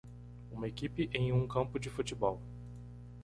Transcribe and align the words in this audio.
Uma 0.49 0.67
equipe 0.67 1.11
em 1.13 1.31
um 1.31 1.47
campo 1.47 1.77
de 1.79 1.87
futebol. 1.87 2.41